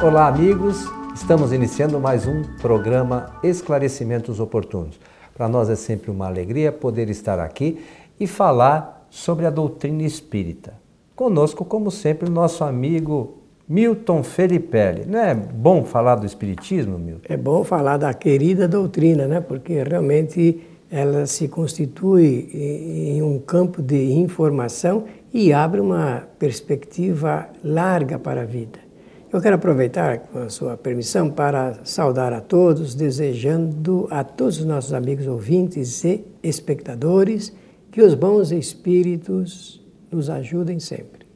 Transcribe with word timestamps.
Olá, 0.00 0.28
amigos. 0.28 0.86
Estamos 1.12 1.52
iniciando 1.52 1.98
mais 1.98 2.24
um 2.24 2.44
programa 2.62 3.34
Esclarecimentos 3.42 4.38
Oportunos. 4.38 4.96
Para 5.34 5.48
nós 5.48 5.68
é 5.68 5.74
sempre 5.74 6.08
uma 6.08 6.28
alegria 6.28 6.70
poder 6.70 7.10
estar 7.10 7.40
aqui 7.40 7.80
e 8.18 8.24
falar 8.24 9.08
sobre 9.10 9.44
a 9.44 9.50
doutrina 9.50 10.04
espírita. 10.04 10.74
Conosco, 11.16 11.64
como 11.64 11.90
sempre, 11.90 12.28
o 12.28 12.32
nosso 12.32 12.62
amigo 12.62 13.38
Milton 13.68 14.22
Felipelli. 14.22 15.04
Não 15.04 15.18
é 15.18 15.34
bom 15.34 15.82
falar 15.82 16.14
do 16.14 16.26
Espiritismo, 16.26 16.96
Milton? 16.96 17.26
É 17.28 17.36
bom 17.36 17.64
falar 17.64 17.96
da 17.96 18.14
querida 18.14 18.68
doutrina, 18.68 19.26
né? 19.26 19.40
porque 19.40 19.82
realmente 19.82 20.60
ela 20.88 21.26
se 21.26 21.48
constitui 21.48 22.48
em 22.54 23.20
um 23.20 23.40
campo 23.40 23.82
de 23.82 24.12
informação 24.12 25.06
e 25.34 25.52
abre 25.52 25.80
uma 25.80 26.22
perspectiva 26.38 27.48
larga 27.64 28.16
para 28.16 28.42
a 28.42 28.46
vida. 28.46 28.87
Eu 29.30 29.42
quero 29.42 29.56
aproveitar, 29.56 30.20
com 30.20 30.38
a 30.38 30.48
sua 30.48 30.74
permissão, 30.74 31.28
para 31.30 31.80
saudar 31.84 32.32
a 32.32 32.40
todos, 32.40 32.94
desejando 32.94 34.08
a 34.10 34.24
todos 34.24 34.58
os 34.58 34.64
nossos 34.64 34.94
amigos 34.94 35.26
ouvintes 35.26 36.02
e 36.02 36.24
espectadores 36.42 37.52
que 37.92 38.00
os 38.00 38.14
bons 38.14 38.52
espíritos 38.52 39.86
nos 40.10 40.30
ajudem 40.30 40.80
sempre. 40.80 41.26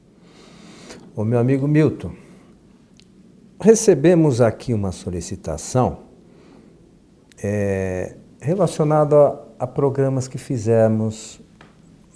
O 1.14 1.22
meu 1.22 1.38
amigo 1.38 1.68
Milton, 1.68 2.12
recebemos 3.60 4.40
aqui 4.40 4.72
uma 4.72 4.90
solicitação 4.90 5.98
é, 7.42 8.16
relacionada 8.40 9.16
a, 9.58 9.64
a, 9.64 9.66
programas 9.66 10.26
que 10.26 10.38
fizemos 10.38 11.42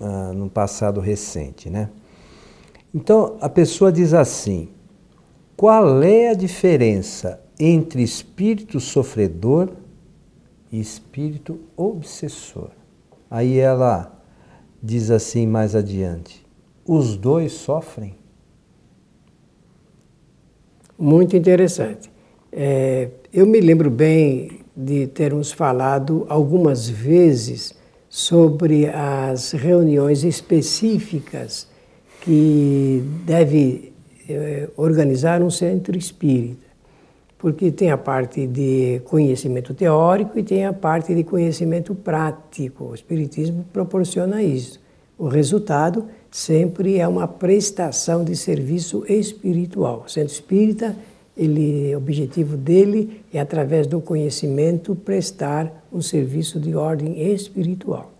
ah, 0.00 0.32
no 0.32 0.48
passado 0.48 1.00
recente, 1.00 1.68
né? 1.68 1.90
Então 2.94 3.36
a 3.42 3.48
pessoa 3.50 3.92
diz 3.92 4.14
assim: 4.14 4.70
qual 5.56 6.02
é 6.02 6.28
a 6.28 6.34
diferença 6.34 7.40
entre 7.58 8.02
espírito 8.02 8.78
sofredor 8.78 9.70
e 10.70 10.78
espírito 10.78 11.58
obsessor? 11.74 12.70
Aí 13.30 13.58
ela 13.58 14.22
diz 14.82 15.10
assim 15.10 15.46
mais 15.46 15.74
adiante: 15.74 16.44
os 16.84 17.16
dois 17.16 17.52
sofrem? 17.52 18.14
Muito 20.98 21.36
interessante. 21.36 22.10
É, 22.52 23.10
eu 23.32 23.46
me 23.46 23.60
lembro 23.60 23.90
bem 23.90 24.60
de 24.76 25.06
termos 25.06 25.52
falado 25.52 26.26
algumas 26.28 26.88
vezes 26.88 27.74
sobre 28.08 28.86
as 28.88 29.52
reuniões 29.52 30.22
específicas 30.22 31.66
que 32.22 33.02
deve 33.24 33.95
é, 34.28 34.68
organizar 34.76 35.42
um 35.42 35.50
centro 35.50 35.96
espírita. 35.96 36.66
Porque 37.38 37.70
tem 37.70 37.90
a 37.90 37.98
parte 37.98 38.46
de 38.46 39.00
conhecimento 39.04 39.74
teórico 39.74 40.38
e 40.38 40.42
tem 40.42 40.64
a 40.64 40.72
parte 40.72 41.14
de 41.14 41.22
conhecimento 41.22 41.94
prático. 41.94 42.84
O 42.84 42.94
Espiritismo 42.94 43.64
proporciona 43.72 44.42
isso. 44.42 44.80
O 45.18 45.28
resultado 45.28 46.06
sempre 46.30 46.98
é 46.98 47.06
uma 47.06 47.26
prestação 47.26 48.24
de 48.24 48.36
serviço 48.36 49.04
espiritual. 49.08 50.04
O 50.06 50.10
centro 50.10 50.32
espírita, 50.32 50.96
ele, 51.36 51.94
o 51.94 51.98
objetivo 51.98 52.56
dele 52.56 53.22
é, 53.32 53.40
através 53.40 53.86
do 53.86 54.00
conhecimento, 54.00 54.94
prestar 54.94 55.86
um 55.92 56.02
serviço 56.02 56.58
de 56.58 56.74
ordem 56.74 57.32
espiritual. 57.32 58.12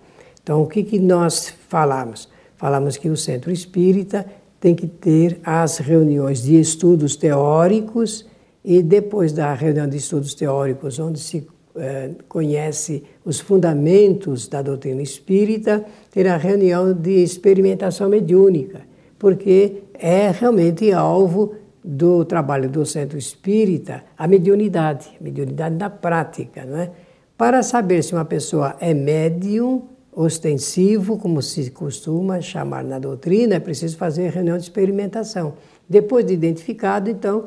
Então, 0.42 0.62
o 0.62 0.66
que, 0.66 0.82
que 0.82 0.98
nós 0.98 1.52
falamos? 1.68 2.28
Falamos 2.56 2.96
que 2.96 3.08
o 3.08 3.16
centro 3.16 3.50
espírita 3.50 4.24
tem 4.60 4.74
que 4.74 4.86
ter 4.86 5.38
as 5.44 5.78
reuniões 5.78 6.42
de 6.42 6.58
estudos 6.58 7.16
teóricos 7.16 8.26
e 8.64 8.82
depois 8.82 9.32
da 9.32 9.54
reunião 9.54 9.88
de 9.88 9.96
estudos 9.96 10.34
teóricos, 10.34 10.98
onde 10.98 11.20
se 11.20 11.46
eh, 11.76 12.10
conhece 12.28 13.04
os 13.24 13.38
fundamentos 13.38 14.48
da 14.48 14.62
doutrina 14.62 15.02
espírita, 15.02 15.84
ter 16.10 16.26
a 16.26 16.36
reunião 16.36 16.92
de 16.92 17.22
experimentação 17.22 18.08
mediúnica, 18.08 18.80
porque 19.18 19.82
é 19.94 20.30
realmente 20.30 20.90
alvo 20.92 21.54
do 21.84 22.24
trabalho 22.24 22.68
do 22.68 22.84
centro 22.84 23.16
espírita 23.16 24.02
a 24.18 24.26
mediunidade, 24.26 25.08
a 25.20 25.22
mediunidade 25.22 25.76
da 25.76 25.88
prática, 25.88 26.64
não 26.64 26.78
é? 26.78 26.90
Para 27.36 27.62
saber 27.62 28.02
se 28.02 28.14
uma 28.14 28.24
pessoa 28.24 28.76
é 28.80 28.94
médium, 28.94 29.82
ostensivo, 30.16 31.18
como 31.18 31.42
se 31.42 31.70
costuma 31.70 32.40
chamar 32.40 32.82
na 32.82 32.98
doutrina, 32.98 33.56
é 33.56 33.60
preciso 33.60 33.98
fazer 33.98 34.30
reunião 34.30 34.56
de 34.56 34.62
experimentação. 34.62 35.52
Depois 35.86 36.24
de 36.24 36.32
identificado, 36.32 37.10
então, 37.10 37.44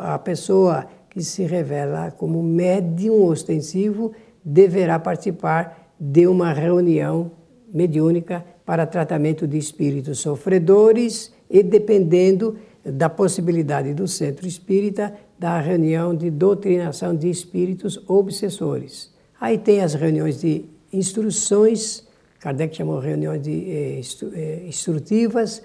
a 0.00 0.18
pessoa 0.18 0.88
que 1.08 1.22
se 1.22 1.44
revela 1.44 2.10
como 2.10 2.42
médium 2.42 3.24
ostensivo 3.24 4.10
deverá 4.44 4.98
participar 4.98 5.94
de 5.98 6.26
uma 6.26 6.52
reunião 6.52 7.30
mediúnica 7.72 8.44
para 8.66 8.84
tratamento 8.84 9.46
de 9.46 9.56
espíritos 9.56 10.18
sofredores 10.18 11.32
e, 11.48 11.62
dependendo 11.62 12.58
da 12.84 13.08
possibilidade 13.08 13.94
do 13.94 14.08
centro 14.08 14.46
espírita, 14.46 15.14
da 15.38 15.60
reunião 15.60 16.12
de 16.14 16.30
doutrinação 16.30 17.14
de 17.14 17.30
espíritos 17.30 18.02
obsessores. 18.08 19.12
Aí 19.40 19.56
tem 19.56 19.82
as 19.82 19.94
reuniões 19.94 20.40
de 20.40 20.64
instruções, 20.92 22.07
Kardec 22.38 22.76
chamou 22.76 22.98
reuniões 23.00 23.42
de, 23.42 23.70
eh, 23.70 24.00
eh 24.34 24.62
instrutivas, 24.66 25.62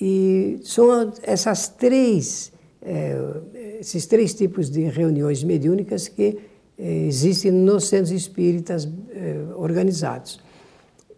e 0.00 0.60
são 0.62 1.12
essas 1.22 1.68
três 1.68 2.52
é, 2.80 3.16
esses 3.80 4.06
três 4.06 4.34
tipos 4.34 4.70
de 4.70 4.82
reuniões 4.82 5.42
mediúnicas 5.42 6.08
que 6.08 6.38
é, 6.78 7.06
existem 7.06 7.50
nos 7.50 7.88
centros 7.88 8.12
espíritas 8.12 8.88
é, 9.10 9.36
organizados. 9.56 10.40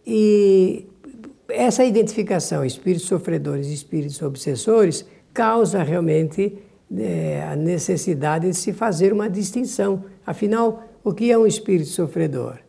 E 0.05 0.87
essa 1.47 1.85
identificação, 1.85 2.65
espíritos 2.65 3.07
sofredores 3.07 3.67
e 3.67 3.73
espíritos 3.73 4.21
obsessores, 4.21 5.05
causa 5.33 5.83
realmente 5.83 6.57
é, 6.97 7.43
a 7.43 7.55
necessidade 7.55 8.49
de 8.49 8.55
se 8.55 8.73
fazer 8.73 9.13
uma 9.13 9.29
distinção. 9.29 10.03
Afinal, 10.25 10.83
o 11.03 11.13
que 11.13 11.31
é 11.31 11.37
um 11.37 11.45
espírito 11.45 11.89
sofredor? 11.89 12.59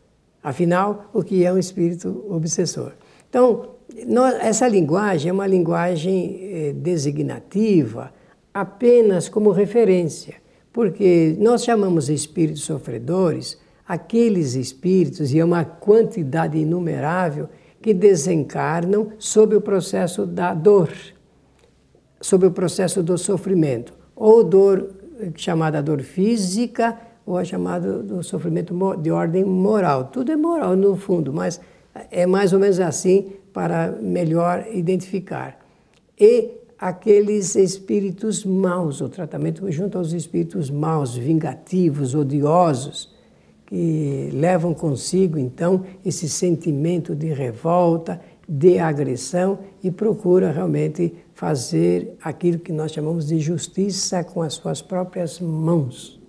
Afinal, 0.42 1.10
o 1.12 1.22
que 1.22 1.44
é 1.44 1.52
um 1.52 1.58
espírito 1.58 2.24
obsessor? 2.28 2.92
Então, 3.28 3.76
nós, 4.06 4.34
essa 4.40 4.66
linguagem 4.66 5.30
é 5.30 5.32
uma 5.32 5.46
linguagem 5.46 6.38
é, 6.40 6.72
designativa, 6.72 8.12
apenas 8.52 9.28
como 9.28 9.50
referência, 9.50 10.34
porque 10.72 11.36
nós 11.38 11.64
chamamos 11.64 12.08
espíritos 12.08 12.64
sofredores 12.64 13.58
aqueles 13.86 14.54
espíritos, 14.54 15.32
e 15.32 15.38
é 15.38 15.44
uma 15.44 15.64
quantidade 15.64 16.56
inumerável, 16.56 17.48
que 17.80 17.92
desencarnam 17.92 19.12
sob 19.18 19.56
o 19.56 19.60
processo 19.60 20.24
da 20.24 20.54
dor, 20.54 20.90
sob 22.20 22.46
o 22.46 22.50
processo 22.50 23.02
do 23.02 23.18
sofrimento, 23.18 23.92
ou 24.14 24.44
dor 24.44 24.94
chamada 25.36 25.82
dor 25.82 26.00
física, 26.00 26.96
ou 27.24 27.36
a 27.38 27.44
chamada 27.44 28.02
do 28.02 28.22
sofrimento 28.22 28.74
de 28.96 29.10
ordem 29.10 29.44
moral. 29.44 30.04
Tudo 30.04 30.32
é 30.32 30.36
moral 30.36 30.76
no 30.76 30.96
fundo, 30.96 31.32
mas 31.32 31.60
é 32.10 32.26
mais 32.26 32.52
ou 32.52 32.58
menos 32.58 32.80
assim 32.80 33.32
para 33.52 33.92
melhor 34.00 34.66
identificar. 34.72 35.58
E 36.18 36.50
aqueles 36.78 37.54
espíritos 37.54 38.44
maus, 38.44 39.00
o 39.00 39.08
tratamento 39.08 39.70
junto 39.70 39.98
aos 39.98 40.12
espíritos 40.12 40.70
maus, 40.70 41.16
vingativos, 41.16 42.14
odiosos, 42.14 43.12
que 43.66 44.28
levam 44.32 44.74
consigo 44.74 45.38
então 45.38 45.84
esse 46.04 46.28
sentimento 46.28 47.14
de 47.14 47.32
revolta, 47.32 48.20
de 48.48 48.78
agressão 48.78 49.60
e 49.82 49.90
procura 49.90 50.50
realmente 50.50 51.14
fazer 51.32 52.16
aquilo 52.22 52.58
que 52.58 52.72
nós 52.72 52.92
chamamos 52.92 53.28
de 53.28 53.38
justiça 53.38 54.22
com 54.22 54.42
as 54.42 54.54
suas 54.54 54.82
próprias 54.82 55.40
mãos. 55.40 56.21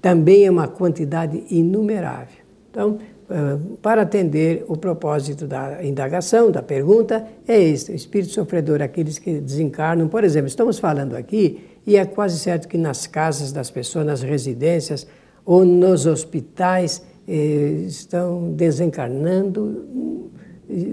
Também 0.00 0.44
é 0.44 0.50
uma 0.50 0.68
quantidade 0.68 1.44
inumerável. 1.50 2.44
Então, 2.70 2.98
ah, 3.28 3.58
para 3.82 4.02
atender 4.02 4.64
o 4.68 4.76
propósito 4.76 5.46
da 5.46 5.84
indagação, 5.84 6.50
da 6.50 6.62
pergunta, 6.62 7.26
é 7.46 7.60
este: 7.60 7.90
o 7.90 7.94
espírito 7.94 8.32
sofredor, 8.32 8.80
aqueles 8.80 9.18
que 9.18 9.40
desencarnam. 9.40 10.08
Por 10.08 10.22
exemplo, 10.22 10.48
estamos 10.48 10.78
falando 10.78 11.16
aqui, 11.16 11.60
e 11.86 11.96
é 11.96 12.04
quase 12.04 12.38
certo 12.38 12.68
que 12.68 12.78
nas 12.78 13.06
casas 13.06 13.52
das 13.52 13.70
pessoas, 13.70 14.06
nas 14.06 14.22
residências 14.22 15.06
ou 15.44 15.64
nos 15.64 16.06
hospitais, 16.06 17.02
eh, 17.26 17.84
estão 17.86 18.52
desencarnando 18.52 20.30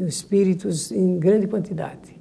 espíritos 0.07 0.91
em 0.91 1.17
grande 1.17 1.47
quantidade. 1.47 2.15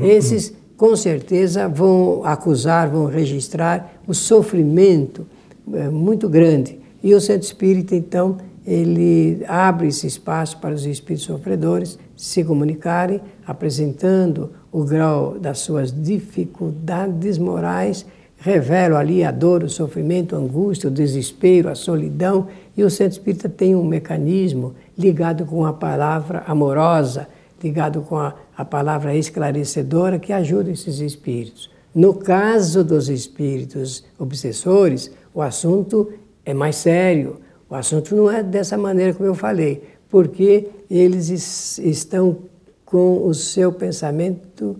Esses, 0.00 0.52
com 0.76 0.94
certeza, 0.94 1.68
vão 1.68 2.24
acusar, 2.24 2.88
vão 2.90 3.06
registrar 3.06 4.00
o 4.06 4.14
sofrimento 4.14 5.26
eh, 5.32 5.35
muito 5.66 6.28
grande. 6.28 6.78
E 7.02 7.14
o 7.14 7.20
centro 7.20 7.46
espírita, 7.46 7.94
então, 7.94 8.38
ele 8.66 9.44
abre 9.46 9.88
esse 9.88 10.06
espaço 10.06 10.58
para 10.58 10.74
os 10.74 10.84
espíritos 10.86 11.26
sofredores 11.26 11.98
se 12.16 12.42
comunicarem, 12.42 13.20
apresentando 13.46 14.50
o 14.72 14.82
grau 14.82 15.38
das 15.38 15.58
suas 15.58 15.92
dificuldades 15.92 17.38
morais, 17.38 18.06
revelam 18.38 18.98
ali 18.98 19.24
a 19.24 19.30
dor, 19.30 19.62
o 19.62 19.68
sofrimento, 19.68 20.34
a 20.34 20.38
angústia, 20.38 20.88
o 20.88 20.92
desespero, 20.92 21.68
a 21.68 21.74
solidão, 21.74 22.48
e 22.76 22.82
o 22.82 22.90
centro 22.90 23.18
espírita 23.18 23.48
tem 23.48 23.74
um 23.74 23.84
mecanismo 23.84 24.74
ligado 24.96 25.44
com 25.44 25.64
a 25.64 25.72
palavra 25.72 26.42
amorosa, 26.46 27.28
ligado 27.62 28.02
com 28.02 28.16
a, 28.16 28.34
a 28.56 28.64
palavra 28.64 29.14
esclarecedora 29.16 30.18
que 30.18 30.32
ajuda 30.32 30.70
esses 30.70 31.00
espíritos. 31.00 31.70
No 31.94 32.12
caso 32.12 32.84
dos 32.84 33.08
espíritos 33.08 34.04
obsessores, 34.18 35.10
o 35.36 35.42
assunto 35.42 36.10
é 36.46 36.54
mais 36.54 36.76
sério. 36.76 37.36
O 37.68 37.74
assunto 37.74 38.16
não 38.16 38.30
é 38.30 38.42
dessa 38.42 38.78
maneira 38.78 39.12
como 39.12 39.28
eu 39.28 39.34
falei, 39.34 39.82
porque 40.08 40.68
eles 40.90 41.76
estão 41.78 42.38
com 42.86 43.26
o 43.26 43.34
seu 43.34 43.70
pensamento 43.70 44.76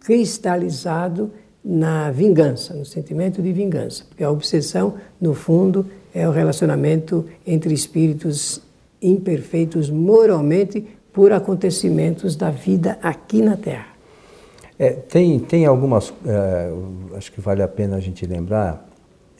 cristalizado 0.00 1.30
na 1.64 2.10
vingança, 2.10 2.74
no 2.74 2.84
sentimento 2.84 3.40
de 3.40 3.50
vingança. 3.54 4.04
Porque 4.06 4.22
a 4.22 4.30
obsessão, 4.30 4.96
no 5.18 5.32
fundo, 5.32 5.86
é 6.14 6.28
o 6.28 6.30
relacionamento 6.30 7.24
entre 7.46 7.72
espíritos 7.72 8.60
imperfeitos 9.00 9.88
moralmente 9.88 10.86
por 11.10 11.32
acontecimentos 11.32 12.36
da 12.36 12.50
vida 12.50 12.98
aqui 13.02 13.40
na 13.40 13.56
Terra. 13.56 13.96
É, 14.78 14.90
tem, 14.90 15.38
tem 15.38 15.64
algumas, 15.64 16.12
é, 16.26 16.70
acho 17.16 17.32
que 17.32 17.40
vale 17.40 17.62
a 17.62 17.68
pena 17.68 17.96
a 17.96 18.00
gente 18.00 18.26
lembrar 18.26 18.86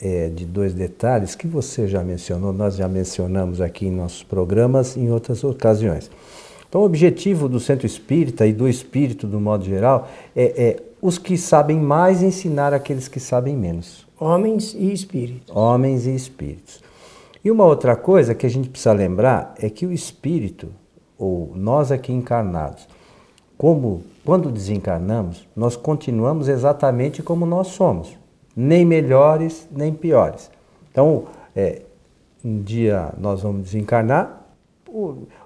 é, 0.01 0.29
de 0.29 0.45
dois 0.45 0.75
detalhes 0.75 1.35
que 1.35 1.47
você 1.47 1.87
já 1.87 2.03
mencionou, 2.03 2.53
nós 2.53 2.77
já 2.77 2.89
mencionamos 2.89 3.61
aqui 3.61 3.87
em 3.87 3.91
nossos 3.91 4.23
programas 4.23 4.97
em 4.97 5.11
outras 5.11 5.43
ocasiões. 5.45 6.11
Então, 6.69 6.81
o 6.81 6.85
objetivo 6.85 7.49
do 7.49 7.61
centro 7.61 7.87
espírita 7.87 8.47
e 8.47 8.53
do 8.53 8.69
espírito, 8.69 9.27
do 9.27 9.41
modo 9.41 9.65
geral, 9.65 10.09
é, 10.35 10.45
é 10.45 10.83
os 11.01 11.19
que 11.19 11.37
sabem 11.39 11.79
mais 11.79 12.23
ensinar 12.23 12.75
aqueles 12.75 13.09
que 13.09 13.21
sabem 13.21 13.57
menos. 13.57 14.07
Homens 14.19 14.75
e 14.75 14.93
espíritos. 14.93 15.55
Homens 15.55 16.07
e 16.07 16.15
espíritos. 16.15 16.83
E 17.45 17.51
uma 17.51 17.65
outra 17.65 17.95
coisa 17.95 18.35
que 18.35 18.45
a 18.45 18.51
gente 18.51 18.69
precisa 18.69 18.93
lembrar 18.93 19.55
é 19.59 19.71
que 19.71 19.87
o 19.87 19.93
espírito, 19.93 20.69
ou 21.17 21.53
nós 21.55 21.93
aqui 21.93 22.13
encarnados, 22.13 22.89
como 23.57 24.03
quando 24.25 24.51
desencarnamos, 24.51 25.47
nós 25.55 25.77
continuamos 25.77 26.49
exatamente 26.49 27.23
como 27.23 27.47
nós 27.47 27.69
somos, 27.69 28.19
nem 28.57 28.85
melhores 28.85 29.69
nem 29.71 29.93
piores. 29.93 30.51
Então, 30.91 31.25
é, 31.55 31.83
um 32.45 32.63
dia 32.63 33.13
nós 33.19 33.43
vamos 33.43 33.65
desencarnar, 33.65 34.47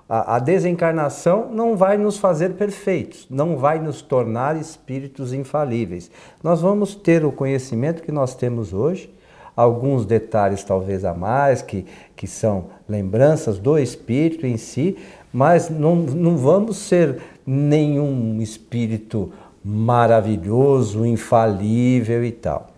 a, 0.08 0.36
a 0.36 0.38
desencarnação 0.38 1.50
não 1.52 1.76
vai 1.76 1.96
nos 1.96 2.18
fazer 2.18 2.50
perfeitos, 2.50 3.26
não 3.30 3.56
vai 3.56 3.78
nos 3.78 4.02
tornar 4.02 4.56
espíritos 4.56 5.32
infalíveis. 5.32 6.10
Nós 6.42 6.60
vamos 6.60 6.94
ter 6.94 7.24
o 7.24 7.32
conhecimento 7.32 8.02
que 8.02 8.12
nós 8.12 8.34
temos 8.34 8.72
hoje, 8.72 9.12
alguns 9.56 10.06
detalhes 10.06 10.62
talvez 10.62 11.04
a 11.04 11.14
mais, 11.14 11.62
que, 11.62 11.84
que 12.14 12.26
são 12.26 12.66
lembranças 12.88 13.58
do 13.58 13.78
espírito 13.78 14.46
em 14.46 14.56
si, 14.56 14.96
mas 15.32 15.68
não, 15.68 15.96
não 15.96 16.36
vamos 16.36 16.76
ser 16.76 17.20
nenhum 17.46 18.40
espírito 18.40 19.32
maravilhoso, 19.64 21.04
infalível 21.04 22.24
e 22.24 22.32
tal. 22.32 22.69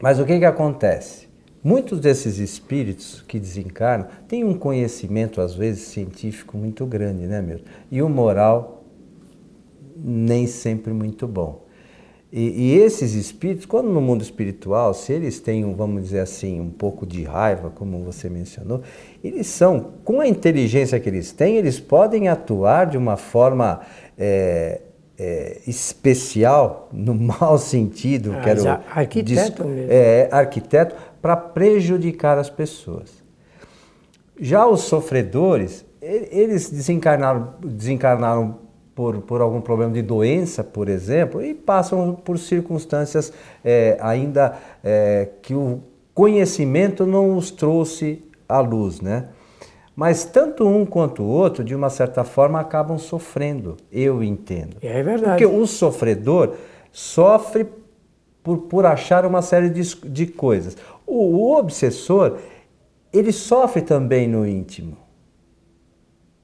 Mas 0.00 0.18
o 0.18 0.24
que, 0.24 0.38
que 0.38 0.44
acontece? 0.44 1.28
Muitos 1.62 2.00
desses 2.00 2.38
espíritos 2.38 3.22
que 3.28 3.38
desencarnam 3.38 4.08
têm 4.26 4.44
um 4.44 4.54
conhecimento, 4.54 5.40
às 5.40 5.54
vezes, 5.54 5.88
científico 5.88 6.56
muito 6.56 6.86
grande, 6.86 7.26
né, 7.26 7.42
mesmo? 7.42 7.66
E 7.90 8.00
o 8.00 8.08
moral 8.08 8.84
nem 9.94 10.46
sempre 10.46 10.92
muito 10.92 11.28
bom. 11.28 11.66
E, 12.32 12.48
e, 12.48 12.78
esses 12.78 13.14
espíritos, 13.14 13.66
quando 13.66 13.90
no 13.90 14.00
mundo 14.00 14.22
espiritual, 14.22 14.94
se 14.94 15.12
eles 15.12 15.40
têm, 15.40 15.74
vamos 15.74 16.04
dizer 16.04 16.20
assim, 16.20 16.60
um 16.60 16.70
pouco 16.70 17.04
de 17.04 17.24
raiva, 17.24 17.70
como 17.70 18.04
você 18.04 18.30
mencionou, 18.30 18.82
eles 19.22 19.48
são, 19.48 19.94
com 20.04 20.20
a 20.20 20.28
inteligência 20.28 20.98
que 21.00 21.08
eles 21.08 21.32
têm, 21.32 21.56
eles 21.56 21.80
podem 21.80 22.28
atuar 22.28 22.86
de 22.86 22.96
uma 22.96 23.16
forma 23.16 23.80
é, 24.16 24.80
é, 25.22 25.60
especial, 25.66 26.88
no 26.90 27.12
mau 27.14 27.58
sentido, 27.58 28.32
ah, 28.34 28.40
quero 28.40 28.62
arquiteto 28.90 29.66
mesmo. 29.66 29.92
É, 29.92 30.28
arquiteto, 30.32 30.96
para 31.20 31.36
prejudicar 31.36 32.38
as 32.38 32.48
pessoas. 32.48 33.22
Já 34.40 34.66
os 34.66 34.80
sofredores, 34.80 35.84
eles 36.00 36.70
desencarnaram, 36.70 37.52
desencarnaram 37.62 38.60
por, 38.94 39.20
por 39.20 39.42
algum 39.42 39.60
problema 39.60 39.92
de 39.92 40.00
doença, 40.00 40.64
por 40.64 40.88
exemplo, 40.88 41.44
e 41.44 41.52
passam 41.52 42.14
por 42.14 42.38
circunstâncias 42.38 43.30
é, 43.62 43.98
ainda 44.00 44.56
é, 44.82 45.28
que 45.42 45.52
o 45.52 45.80
conhecimento 46.14 47.04
não 47.04 47.36
os 47.36 47.50
trouxe 47.50 48.24
à 48.48 48.60
luz, 48.60 49.02
né? 49.02 49.28
Mas 49.94 50.24
tanto 50.24 50.66
um 50.66 50.86
quanto 50.86 51.22
o 51.22 51.26
outro, 51.26 51.62
de 51.62 51.74
uma 51.74 51.90
certa 51.90 52.24
forma, 52.24 52.60
acabam 52.60 52.98
sofrendo, 52.98 53.76
eu 53.92 54.22
entendo. 54.22 54.76
É 54.80 55.02
verdade. 55.02 55.42
Porque 55.42 55.46
o 55.46 55.66
sofredor 55.66 56.54
sofre 56.90 57.66
por, 58.42 58.58
por 58.58 58.86
achar 58.86 59.26
uma 59.26 59.42
série 59.42 59.68
de, 59.68 59.82
de 60.08 60.26
coisas. 60.26 60.76
O, 61.06 61.36
o 61.36 61.58
obsessor, 61.58 62.38
ele 63.12 63.32
sofre 63.32 63.82
também 63.82 64.26
no 64.26 64.46
íntimo 64.46 64.96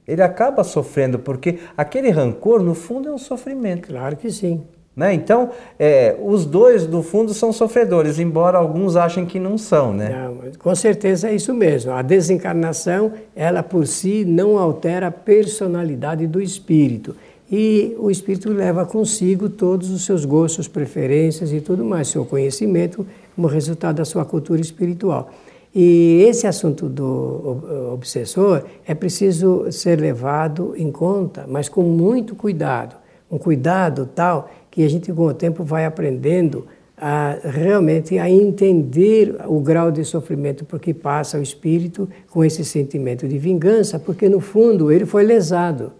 ele 0.07 0.21
acaba 0.21 0.63
sofrendo, 0.63 1.19
porque 1.19 1.59
aquele 1.75 2.09
rancor, 2.09 2.63
no 2.63 2.73
fundo, 2.73 3.09
é 3.09 3.11
um 3.11 3.17
sofrimento. 3.17 3.89
Claro 3.89 4.15
que 4.15 4.31
sim. 4.31 4.63
Né? 4.97 5.13
Então, 5.13 5.51
é, 5.77 6.15
os 6.25 6.43
dois, 6.43 6.87
no 6.87 7.03
fundo, 7.03 7.31
são 7.31 7.53
sofredores, 7.53 8.17
embora 8.17 8.57
alguns 8.57 8.95
achem 8.95 9.27
que 9.27 9.39
não 9.39 9.55
são. 9.55 9.93
Né? 9.93 10.09
Não, 10.09 10.51
com 10.57 10.73
certeza 10.73 11.29
é 11.29 11.35
isso 11.35 11.53
mesmo. 11.53 11.91
A 11.91 12.01
desencarnação, 12.01 13.13
ela 13.35 13.61
por 13.61 13.85
si 13.85 14.25
não 14.25 14.57
altera 14.57 15.07
a 15.07 15.11
personalidade 15.11 16.25
do 16.25 16.41
espírito. 16.41 17.15
E 17.49 17.95
o 17.99 18.09
espírito 18.09 18.51
leva 18.51 18.87
consigo 18.87 19.47
todos 19.49 19.91
os 19.91 20.03
seus 20.03 20.25
gostos, 20.25 20.67
preferências 20.67 21.53
e 21.53 21.61
tudo 21.61 21.85
mais, 21.85 22.07
seu 22.07 22.25
conhecimento, 22.25 23.05
como 23.35 23.47
resultado 23.47 23.97
da 23.97 24.05
sua 24.05 24.25
cultura 24.25 24.59
espiritual. 24.59 25.31
E 25.75 26.25
esse 26.27 26.47
assunto 26.47 26.89
do 26.89 27.91
obsessor 27.93 28.63
é 28.85 28.95
preciso 28.95 29.71
ser 29.71 29.99
levado 29.99 30.73
em 30.75 30.91
conta, 30.91 31.45
mas 31.47 31.69
com 31.69 31.83
muito 31.83 32.35
cuidado. 32.35 32.95
Um 33.29 33.37
cuidado 33.37 34.09
tal 34.15 34.49
que 34.77 34.83
a 34.83 34.87
gente 34.87 35.11
com 35.11 35.25
o 35.25 35.33
tempo 35.33 35.63
vai 35.63 35.85
aprendendo 35.85 36.67
a 36.95 37.35
realmente 37.43 38.19
a 38.19 38.29
entender 38.29 39.35
o 39.47 39.59
grau 39.59 39.89
de 39.89 40.05
sofrimento 40.05 40.63
por 40.65 40.79
que 40.79 40.93
passa 40.93 41.39
o 41.39 41.41
espírito 41.41 42.07
com 42.29 42.45
esse 42.45 42.63
sentimento 42.63 43.27
de 43.27 43.39
vingança, 43.39 43.97
porque 43.97 44.29
no 44.29 44.39
fundo 44.39 44.91
ele 44.91 45.03
foi 45.03 45.23
lesado. 45.23 45.93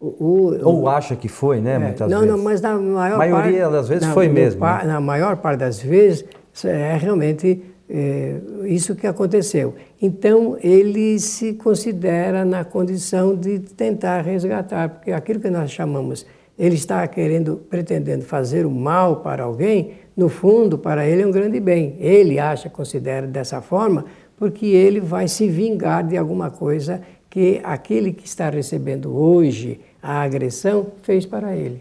O, 0.00 0.06
o, 0.08 0.58
Ou 0.64 0.88
acha 0.88 1.14
que 1.14 1.28
foi, 1.28 1.60
né? 1.60 1.74
É, 1.74 1.78
muitas 1.78 2.10
não, 2.10 2.18
vezes. 2.18 2.34
Não, 2.34 2.42
mas 2.42 2.60
na 2.60 2.76
maior 2.76 3.14
a 3.14 3.18
maioria 3.18 3.60
parte, 3.60 3.72
das 3.74 3.88
vezes 3.88 4.08
foi 4.08 4.28
mesmo. 4.28 4.60
né? 4.60 4.82
Na 4.86 5.00
maior 5.00 5.36
parte 5.36 5.60
das 5.60 5.80
vezes 5.80 6.24
é 6.64 6.96
realmente 6.96 7.62
é, 7.88 8.40
isso 8.64 8.96
que 8.96 9.06
aconteceu. 9.06 9.76
Então, 10.02 10.56
ele 10.60 11.16
se 11.20 11.52
considera 11.52 12.44
na 12.44 12.64
condição 12.64 13.36
de 13.36 13.60
tentar 13.60 14.22
resgatar, 14.22 14.88
porque 14.88 15.12
aquilo 15.12 15.38
que 15.38 15.48
nós 15.48 15.70
chamamos, 15.70 16.26
ele 16.60 16.74
está 16.74 17.08
querendo, 17.08 17.56
pretendendo 17.70 18.22
fazer 18.22 18.66
o 18.66 18.70
mal 18.70 19.22
para 19.22 19.44
alguém, 19.44 19.92
no 20.14 20.28
fundo, 20.28 20.76
para 20.76 21.06
ele 21.06 21.22
é 21.22 21.26
um 21.26 21.30
grande 21.30 21.58
bem. 21.58 21.96
Ele 21.98 22.38
acha, 22.38 22.68
considera 22.68 23.26
dessa 23.26 23.62
forma, 23.62 24.04
porque 24.36 24.66
ele 24.66 25.00
vai 25.00 25.26
se 25.26 25.48
vingar 25.48 26.06
de 26.06 26.18
alguma 26.18 26.50
coisa 26.50 27.00
que 27.30 27.62
aquele 27.64 28.12
que 28.12 28.26
está 28.26 28.50
recebendo 28.50 29.16
hoje 29.16 29.80
a 30.02 30.20
agressão 30.20 30.88
fez 31.02 31.24
para 31.24 31.56
ele. 31.56 31.80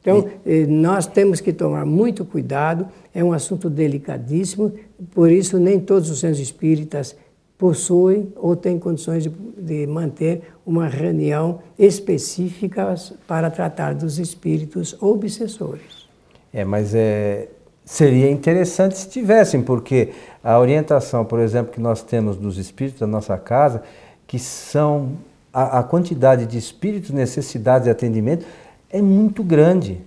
Então, 0.00 0.28
eh, 0.44 0.66
nós 0.66 1.06
temos 1.06 1.40
que 1.40 1.52
tomar 1.52 1.86
muito 1.86 2.24
cuidado, 2.24 2.88
é 3.14 3.22
um 3.22 3.32
assunto 3.32 3.70
delicadíssimo, 3.70 4.72
por 5.14 5.30
isso 5.30 5.60
nem 5.60 5.78
todos 5.78 6.10
os 6.10 6.18
centros 6.18 6.40
espíritas 6.40 7.14
possuem 7.62 8.32
ou 8.34 8.56
têm 8.56 8.76
condições 8.76 9.22
de, 9.22 9.28
de 9.28 9.86
manter 9.86 10.42
uma 10.66 10.88
reunião 10.88 11.60
específica 11.78 12.92
para 13.24 13.52
tratar 13.52 13.94
dos 13.94 14.18
espíritos 14.18 15.00
obsessores. 15.00 16.08
É, 16.52 16.64
mas 16.64 16.92
é, 16.92 17.46
seria 17.84 18.28
interessante 18.28 18.98
se 18.98 19.08
tivessem, 19.08 19.62
porque 19.62 20.08
a 20.42 20.58
orientação, 20.58 21.24
por 21.24 21.38
exemplo, 21.38 21.70
que 21.72 21.80
nós 21.80 22.02
temos 22.02 22.36
dos 22.36 22.58
espíritos 22.58 22.98
da 22.98 23.06
nossa 23.06 23.38
casa, 23.38 23.84
que 24.26 24.40
são 24.40 25.12
a, 25.52 25.78
a 25.78 25.82
quantidade 25.84 26.46
de 26.46 26.58
espíritos, 26.58 27.10
necessidades 27.10 27.84
de 27.84 27.90
atendimento, 27.90 28.44
é 28.90 29.00
muito 29.00 29.44
grande. 29.44 30.00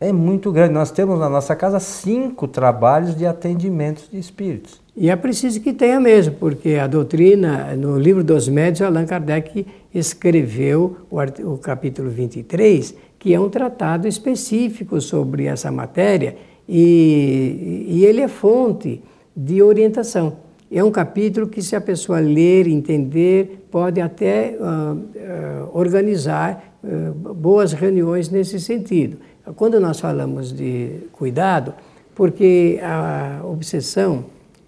É 0.00 0.12
muito 0.12 0.52
grande. 0.52 0.72
Nós 0.72 0.90
temos 0.92 1.18
na 1.18 1.28
nossa 1.28 1.56
casa 1.56 1.80
cinco 1.80 2.46
trabalhos 2.46 3.16
de 3.16 3.26
atendimentos 3.26 4.08
de 4.10 4.18
espíritos. 4.18 4.80
E 4.96 5.10
é 5.10 5.16
preciso 5.16 5.60
que 5.60 5.72
tenha 5.72 5.98
mesmo, 5.98 6.34
porque 6.34 6.74
a 6.74 6.86
doutrina, 6.86 7.74
no 7.76 7.98
livro 7.98 8.22
dos 8.22 8.48
médios, 8.48 8.82
Allan 8.82 9.06
Kardec 9.06 9.66
escreveu 9.94 10.98
o, 11.10 11.18
o 11.52 11.58
capítulo 11.58 12.10
23, 12.10 12.94
que 13.18 13.34
é 13.34 13.40
um 13.40 13.48
tratado 13.48 14.06
específico 14.06 15.00
sobre 15.00 15.46
essa 15.46 15.70
matéria, 15.70 16.36
E, 16.68 17.86
e 17.88 18.04
ele 18.04 18.20
é 18.20 18.28
fonte 18.28 19.00
de 19.34 19.62
orientação. 19.62 20.36
É 20.70 20.84
um 20.84 20.90
capítulo 20.90 21.48
que, 21.48 21.62
se 21.62 21.74
a 21.74 21.80
pessoa 21.80 22.20
ler, 22.20 22.68
entender, 22.68 23.66
pode 23.70 24.02
até 24.02 24.54
uh, 24.60 24.94
uh, 24.94 25.70
organizar 25.72 26.74
uh, 26.84 27.34
boas 27.34 27.72
reuniões 27.72 28.28
nesse 28.28 28.60
sentido. 28.60 29.16
Quando 29.56 29.80
nós 29.80 30.00
falamos 30.00 30.52
de 30.52 31.00
cuidado, 31.12 31.74
porque 32.14 32.80
a 32.82 33.40
obsessão 33.44 34.24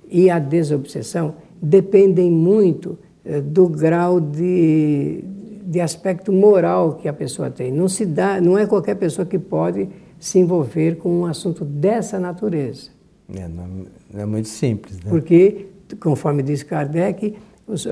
e 0.08 0.30
a 0.30 0.38
desobsessão 0.38 1.34
dependem 1.60 2.30
muito 2.30 2.99
do 3.44 3.68
grau 3.68 4.20
de, 4.20 5.22
de 5.64 5.80
aspecto 5.80 6.32
moral 6.32 6.94
que 6.94 7.08
a 7.08 7.12
pessoa 7.12 7.50
tem. 7.50 7.70
Não 7.70 7.88
se 7.88 8.06
dá, 8.06 8.40
não 8.40 8.56
é 8.56 8.66
qualquer 8.66 8.96
pessoa 8.96 9.26
que 9.26 9.38
pode 9.38 9.88
se 10.18 10.38
envolver 10.38 10.96
com 10.96 11.20
um 11.20 11.26
assunto 11.26 11.64
dessa 11.64 12.18
natureza. 12.18 12.90
É, 13.32 13.46
não, 13.46 13.66
não 14.12 14.20
é 14.20 14.26
muito 14.26 14.49
simples, 14.49 14.96
né? 14.96 15.10
Porque 15.10 15.66
conforme 16.00 16.42
diz 16.42 16.62
Kardec, 16.62 17.37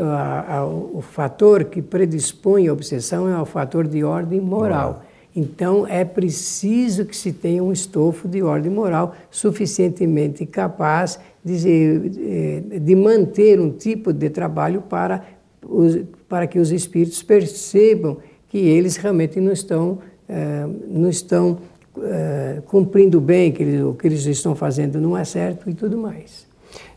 a, 0.01 0.57
a, 0.59 0.67
o 0.67 1.01
fator 1.01 1.65
que 1.65 1.81
predispõe 1.81 2.69
a 2.69 2.73
obsessão 2.73 3.29
é 3.29 3.41
o 3.41 3.45
fator 3.45 3.87
de 3.87 4.03
ordem 4.03 4.41
moral. 4.41 5.05
Então, 5.39 5.87
é 5.87 6.05
preciso 6.05 7.05
que 7.05 7.17
se 7.17 7.33
tenha 7.33 7.63
um 7.63 7.71
estofo 7.71 8.27
de 8.27 8.43
ordem 8.43 8.73
moral 8.73 9.15
suficientemente 9.31 10.45
capaz 10.45 11.17
de, 11.45 12.81
de 12.81 12.97
manter 12.97 13.61
um 13.61 13.71
tipo 13.71 14.13
de 14.13 14.31
trabalho 14.31 14.83
para, 14.83 15.25
os, 15.63 15.97
para 16.29 16.45
que 16.49 16.59
os 16.59 16.73
espíritos 16.73 17.23
percebam 17.23 18.17
que 18.49 18.59
eles 18.59 18.97
realmente 18.97 19.41
não 19.41 19.53
estão, 19.53 20.01
eh, 20.29 20.67
não 20.89 21.09
estão 21.09 21.59
eh, 22.03 22.61
cumprindo 22.67 23.21
bem, 23.21 23.53
que 23.53 23.63
eles, 23.63 23.81
o 23.81 23.95
que 23.95 24.09
eles 24.09 24.27
estão 24.27 24.57
fazendo 24.57 25.01
não 25.01 25.17
é 25.17 25.25
certo 25.25 25.71
e 25.71 25.75
tudo 25.75 25.97
mais. 25.97 26.48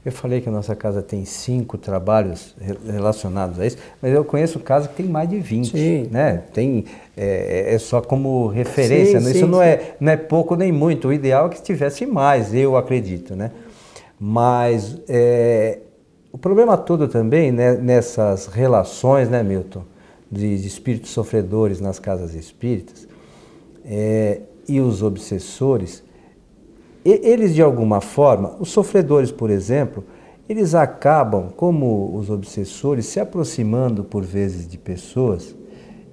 Eu 0.03 0.11
falei 0.11 0.41
que 0.41 0.49
a 0.49 0.51
nossa 0.51 0.75
casa 0.75 1.03
tem 1.03 1.25
cinco 1.25 1.77
trabalhos 1.77 2.55
relacionados 2.85 3.59
a 3.59 3.67
isso, 3.67 3.77
mas 4.01 4.11
eu 4.11 4.25
conheço 4.25 4.59
casas 4.59 4.89
que 4.89 4.95
tem 4.95 5.05
mais 5.05 5.29
de 5.29 5.39
20. 5.39 5.71
Sim. 5.71 6.07
Né? 6.09 6.41
Tem, 6.51 6.85
é, 7.15 7.75
é 7.75 7.77
só 7.77 8.01
como 8.01 8.47
referência. 8.47 9.19
Sim, 9.19 9.25
né? 9.25 9.31
Isso 9.31 9.45
sim, 9.45 9.51
não, 9.51 9.61
É, 9.61 9.95
não 9.99 10.11
é 10.11 10.17
pouco 10.17 10.55
nem 10.55 10.71
muito. 10.71 11.09
O 11.09 11.13
ideal 11.13 11.45
é 11.45 11.49
que 11.49 11.61
tivesse 11.61 12.07
mais, 12.07 12.51
eu 12.51 12.75
acredito. 12.75 13.35
Né? 13.35 13.51
Mas 14.19 14.99
é, 15.07 15.79
o 16.31 16.37
problema 16.37 16.77
todo 16.77 17.07
também 17.07 17.51
né, 17.51 17.75
nessas 17.75 18.47
relações, 18.47 19.29
né, 19.29 19.43
Milton, 19.43 19.83
de, 20.31 20.59
de 20.59 20.67
espíritos 20.67 21.11
sofredores 21.11 21.79
nas 21.79 21.99
casas 21.99 22.33
espíritas 22.33 23.07
é, 23.85 24.41
e 24.67 24.79
os 24.79 25.03
obsessores 25.03 26.03
eles 27.03 27.55
de 27.55 27.61
alguma 27.61 28.01
forma, 28.01 28.55
os 28.59 28.69
sofredores, 28.69 29.31
por 29.31 29.49
exemplo, 29.49 30.03
eles 30.47 30.75
acabam, 30.75 31.49
como 31.55 32.15
os 32.15 32.29
obsessores, 32.29 33.05
se 33.05 33.19
aproximando 33.19 34.03
por 34.03 34.23
vezes 34.23 34.67
de 34.67 34.77
pessoas 34.77 35.55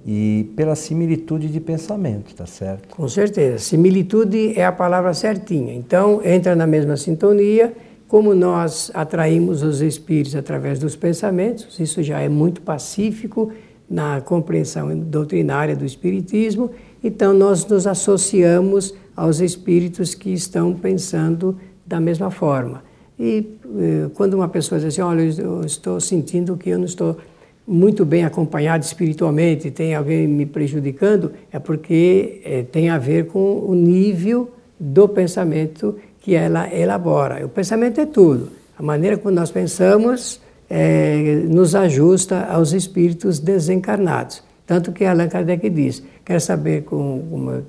e 0.05 0.51
pela 0.55 0.75
similitude 0.75 1.49
de 1.49 1.59
pensamento, 1.59 2.33
tá 2.33 2.45
certo? 2.45 2.95
Com 2.95 3.07
certeza. 3.07 3.59
Similitude 3.59 4.57
é 4.57 4.65
a 4.65 4.71
palavra 4.71 5.13
certinha. 5.13 5.73
Então, 5.73 6.21
entra 6.23 6.55
na 6.55 6.65
mesma 6.65 6.95
sintonia, 6.95 7.73
como 8.07 8.33
nós 8.33 8.89
atraímos 8.93 9.61
os 9.61 9.81
espíritos 9.81 10.35
através 10.35 10.79
dos 10.79 10.95
pensamentos, 10.95 11.79
isso 11.79 12.01
já 12.01 12.19
é 12.19 12.27
muito 12.27 12.61
pacífico 12.61 13.51
na 13.89 14.21
compreensão 14.21 14.97
doutrinária 14.97 15.75
do 15.75 15.85
espiritismo, 15.85 16.71
então 17.03 17.33
nós 17.33 17.65
nos 17.65 17.85
associamos 17.85 18.95
aos 19.19 19.41
espíritos 19.41 20.15
que 20.15 20.31
estão 20.31 20.73
pensando 20.73 21.57
da 21.85 21.99
mesma 21.99 22.31
forma. 22.31 22.83
E 23.19 23.57
eh, 23.77 24.09
quando 24.13 24.35
uma 24.35 24.47
pessoa 24.47 24.79
diz 24.79 24.87
assim, 24.87 25.01
olha, 25.01 25.21
eu 25.21 25.61
estou 25.61 25.99
sentindo 25.99 26.55
que 26.55 26.69
eu 26.69 26.77
não 26.77 26.85
estou 26.85 27.17
muito 27.67 28.05
bem 28.05 28.23
acompanhado 28.23 28.83
espiritualmente, 28.83 29.69
tem 29.69 29.93
alguém 29.93 30.25
me 30.25 30.45
prejudicando, 30.45 31.33
é 31.51 31.59
porque 31.59 32.41
eh, 32.45 32.63
tem 32.71 32.89
a 32.89 32.97
ver 32.97 33.27
com 33.27 33.59
o 33.59 33.75
nível 33.75 34.51
do 34.79 35.07
pensamento 35.09 35.97
que 36.21 36.33
ela 36.33 36.73
elabora. 36.73 37.45
O 37.45 37.49
pensamento 37.49 37.99
é 37.99 38.05
tudo. 38.05 38.49
A 38.77 38.81
maneira 38.81 39.17
como 39.17 39.35
nós 39.35 39.51
pensamos 39.51 40.39
eh, 40.69 41.43
nos 41.49 41.75
ajusta 41.75 42.45
aos 42.45 42.71
espíritos 42.71 43.37
desencarnados. 43.39 44.41
Tanto 44.65 44.91
que 44.91 45.03
Allan 45.03 45.27
Kardec 45.27 45.69
diz: 45.69 46.03
quer 46.29 46.39
saber 46.39 46.83
com, 46.83 47.63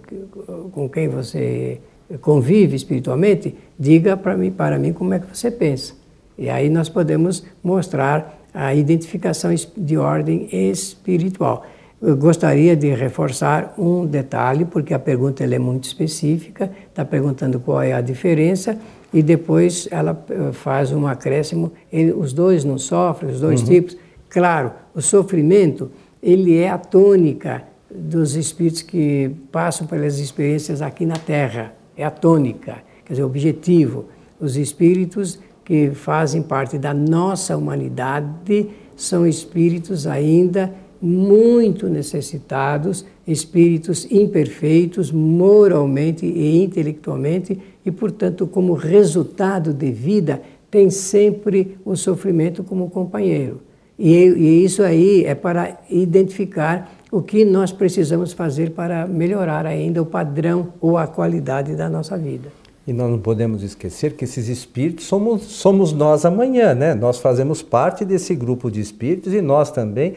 com, 0.44 0.70
com 0.70 0.88
quem 0.90 1.08
você 1.08 1.80
convive 2.20 2.76
espiritualmente? 2.76 3.54
Diga 3.78 4.18
para 4.18 4.36
mim, 4.36 4.50
para 4.50 4.78
mim 4.78 4.92
como 4.92 5.14
é 5.14 5.18
que 5.18 5.34
você 5.34 5.50
pensa. 5.50 5.94
E 6.36 6.50
aí 6.50 6.68
nós 6.68 6.90
podemos 6.90 7.42
mostrar 7.64 8.38
a 8.52 8.74
identificação 8.74 9.50
de 9.74 9.96
ordem 9.96 10.46
espiritual. 10.52 11.64
Eu 12.02 12.18
gostaria 12.18 12.76
de 12.76 12.94
reforçar 12.94 13.72
um 13.78 14.04
detalhe, 14.04 14.66
porque 14.66 14.92
a 14.92 14.98
pergunta 14.98 15.42
é 15.42 15.58
muito 15.58 15.84
específica, 15.84 16.70
está 16.86 17.02
perguntando 17.02 17.60
qual 17.60 17.80
é 17.80 17.94
a 17.94 18.02
diferença, 18.02 18.78
e 19.10 19.22
depois 19.22 19.88
ela 19.90 20.22
eh, 20.28 20.52
faz 20.52 20.92
um 20.92 21.06
acréscimo, 21.06 21.72
ele, 21.90 22.12
os 22.12 22.34
dois 22.34 22.62
não 22.62 22.76
sofrem, 22.76 23.30
os 23.32 23.40
dois 23.40 23.62
uhum. 23.62 23.68
tipos. 23.68 23.96
Claro, 24.28 24.72
o 24.94 25.00
sofrimento 25.00 25.90
ele 26.22 26.58
é 26.58 26.68
a 26.68 26.76
tônica 26.76 27.70
dos 27.94 28.37
espíritos 28.37 28.82
que 28.82 29.30
passam 29.50 29.87
pelas 29.87 30.18
experiências 30.18 30.80
aqui 30.80 31.04
na 31.04 31.16
Terra. 31.16 31.75
É 31.97 32.04
a 32.04 32.11
tônica, 32.11 32.78
quer 33.04 33.14
dizer, 33.14 33.23
o 33.23 33.26
objetivo. 33.26 34.06
Os 34.40 34.56
espíritos 34.56 35.38
que 35.64 35.90
fazem 35.90 36.42
parte 36.42 36.78
da 36.78 36.94
nossa 36.94 37.56
humanidade 37.56 38.68
são 38.97 39.26
espíritos 39.26 40.06
ainda 40.06 40.73
muito 41.00 41.88
necessitados, 41.88 43.06
espíritos 43.26 44.06
imperfeitos 44.11 45.11
moralmente 45.11 46.26
e 46.26 46.62
intelectualmente, 46.62 47.59
e, 47.85 47.90
portanto, 47.90 48.47
como 48.47 48.75
resultado 48.75 49.73
de 49.73 49.90
vida, 49.90 50.42
tem 50.70 50.90
sempre 50.90 51.78
o 51.85 51.97
sofrimento 51.97 52.62
como 52.62 52.90
companheiro. 52.90 53.61
E, 53.99 54.12
e 54.12 54.64
isso 54.64 54.82
aí 54.82 55.25
é 55.25 55.35
para 55.35 55.80
identificar 55.90 57.00
o 57.10 57.20
que 57.20 57.44
nós 57.44 57.72
precisamos 57.72 58.32
fazer 58.32 58.70
para 58.70 59.06
melhorar 59.06 59.66
ainda 59.66 60.00
o 60.00 60.06
padrão 60.06 60.72
ou 60.80 60.96
a 60.96 61.06
qualidade 61.06 61.74
da 61.74 61.88
nossa 61.88 62.16
vida. 62.16 62.50
E 62.86 62.92
nós 62.92 63.10
não 63.10 63.18
podemos 63.18 63.62
esquecer 63.62 64.14
que 64.14 64.24
esses 64.24 64.48
espíritos 64.48 65.04
somos, 65.04 65.42
somos 65.42 65.92
nós 65.92 66.24
amanhã, 66.24 66.74
né? 66.74 66.94
Nós 66.94 67.18
fazemos 67.18 67.62
parte 67.62 68.04
desse 68.04 68.34
grupo 68.34 68.70
de 68.70 68.80
espíritos 68.80 69.34
e 69.34 69.40
nós 69.40 69.70
também 69.70 70.14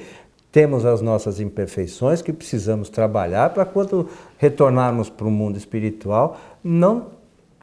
temos 0.51 0.85
as 0.85 1.01
nossas 1.01 1.39
imperfeições 1.39 2.21
que 2.21 2.31
precisamos 2.31 2.89
trabalhar 2.89 3.49
para 3.49 3.65
quando 3.65 4.07
retornarmos 4.37 5.09
para 5.09 5.27
o 5.27 5.31
mundo 5.31 5.57
espiritual 5.57 6.39
não 6.63 7.07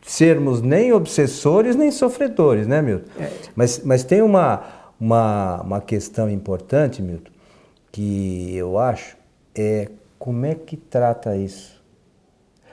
sermos 0.02 0.60
nem 0.60 0.92
obsessores 0.92 1.76
nem 1.76 1.90
sofredores, 1.90 2.66
né, 2.66 2.82
Milton? 2.82 3.08
É. 3.18 3.30
Mas, 3.54 3.82
mas 3.84 4.02
tem 4.02 4.22
uma, 4.22 4.62
uma, 5.00 5.62
uma 5.62 5.80
questão 5.80 6.28
importante, 6.28 7.00
Milton, 7.00 7.30
que 7.92 8.54
eu 8.56 8.78
acho 8.78 9.19
é 9.54 9.88
como 10.18 10.46
é 10.46 10.54
que 10.54 10.76
trata 10.76 11.36
isso. 11.36 11.82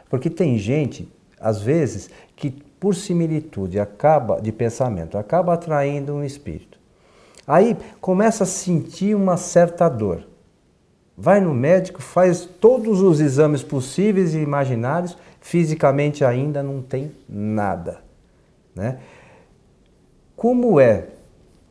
Porque 0.10 0.30
tem 0.30 0.58
gente, 0.58 1.12
às 1.40 1.62
vezes, 1.62 2.10
que 2.36 2.52
por 2.80 2.96
similitude 2.96 3.80
acaba 3.80 4.40
de 4.42 4.52
pensamento, 4.52 5.18
acaba 5.18 5.54
atraindo 5.54 6.14
um 6.14 6.24
espírito. 6.24 6.78
Aí 7.46 7.78
começa 8.00 8.44
a 8.44 8.48
sentir 8.48 9.16
uma 9.16 9.38
certa 9.38 9.88
dor. 9.88 10.28
Vai 11.18 11.40
no 11.40 11.54
médico, 11.54 12.02
faz 12.02 12.46
todos 12.46 13.02
os 13.02 13.20
exames 13.20 13.64
possíveis 13.64 14.36
e 14.36 14.40
imaginários, 14.40 15.18
fisicamente 15.40 16.24
ainda 16.24 16.62
não 16.62 16.82
tem 16.82 17.12
nada. 17.28 18.02
Né? 18.76 19.00
Como 20.36 20.80
é 20.80 21.08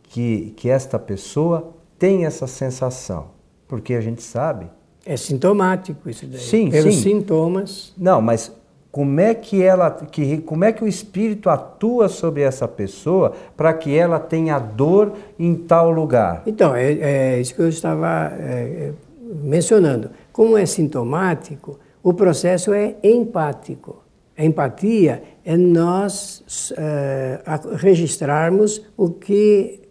que, 0.02 0.52
que 0.56 0.68
esta 0.68 0.98
pessoa 0.98 1.75
tem 1.98 2.26
essa 2.26 2.46
sensação, 2.46 3.28
porque 3.68 3.94
a 3.94 4.00
gente 4.00 4.22
sabe. 4.22 4.68
É 5.06 5.16
sintomático 5.16 6.10
isso 6.10 6.26
daí. 6.26 6.40
Sim, 6.40 6.68
Pelos 6.68 6.96
sim. 6.96 7.02
sintomas. 7.02 7.94
Não, 7.96 8.20
mas 8.20 8.52
como 8.90 9.20
é 9.20 9.34
que 9.34 9.62
ela, 9.62 9.90
que, 9.90 10.38
como 10.38 10.64
é 10.64 10.72
que 10.72 10.82
o 10.82 10.88
espírito 10.88 11.48
atua 11.48 12.08
sobre 12.08 12.42
essa 12.42 12.66
pessoa 12.66 13.32
para 13.56 13.72
que 13.72 13.96
ela 13.96 14.18
tenha 14.18 14.58
dor 14.58 15.12
em 15.38 15.54
tal 15.54 15.90
lugar? 15.90 16.42
Então, 16.44 16.75
é, 16.75 16.92
é 16.92 17.40
isso 17.40 17.54
que 17.54 17.62
eu 17.62 17.68
estava 17.68 18.32
é, 18.38 18.92
mencionando. 19.44 20.10
Como 20.32 20.58
é 20.58 20.66
sintomático, 20.66 21.78
o 22.02 22.12
processo 22.12 22.72
é 22.72 22.96
empático. 23.02 24.02
A 24.36 24.44
empatia 24.44 25.22
é 25.44 25.56
nós 25.56 26.72
é, 26.76 27.40
registrarmos 27.76 28.82
o 28.96 29.10
que 29.10 29.85